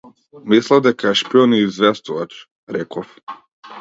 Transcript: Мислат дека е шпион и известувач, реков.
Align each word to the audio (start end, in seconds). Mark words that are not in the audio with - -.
Мислат 0.53 0.87
дека 0.87 1.11
е 1.11 1.19
шпион 1.21 1.55
и 1.57 1.61
известувач, 1.67 2.41
реков. 2.79 3.17